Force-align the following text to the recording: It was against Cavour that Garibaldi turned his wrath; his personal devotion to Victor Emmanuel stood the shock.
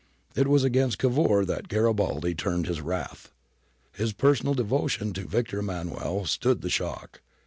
It 0.35 0.47
was 0.47 0.63
against 0.63 0.97
Cavour 0.97 1.45
that 1.45 1.67
Garibaldi 1.67 2.33
turned 2.33 2.65
his 2.65 2.81
wrath; 2.81 3.31
his 3.91 4.13
personal 4.13 4.55
devotion 4.55 5.13
to 5.13 5.27
Victor 5.27 5.59
Emmanuel 5.59 6.25
stood 6.25 6.61
the 6.61 6.71
shock. 6.71 7.21